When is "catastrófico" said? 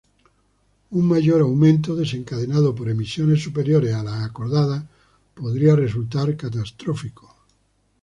6.37-7.35